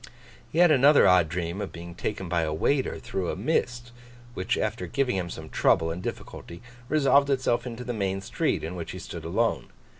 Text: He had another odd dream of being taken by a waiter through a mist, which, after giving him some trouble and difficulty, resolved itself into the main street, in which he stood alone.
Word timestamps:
He 0.51 0.57
had 0.57 0.71
another 0.71 1.07
odd 1.07 1.29
dream 1.29 1.61
of 1.61 1.71
being 1.71 1.93
taken 1.93 2.27
by 2.27 2.41
a 2.41 2.51
waiter 2.51 2.97
through 2.97 3.29
a 3.29 3.35
mist, 3.35 3.91
which, 4.33 4.57
after 4.57 4.87
giving 4.87 5.15
him 5.15 5.29
some 5.29 5.47
trouble 5.47 5.91
and 5.91 6.01
difficulty, 6.01 6.59
resolved 6.89 7.29
itself 7.29 7.67
into 7.67 7.83
the 7.83 7.93
main 7.93 8.19
street, 8.21 8.63
in 8.63 8.75
which 8.75 8.93
he 8.93 8.97
stood 8.97 9.25
alone. 9.25 9.67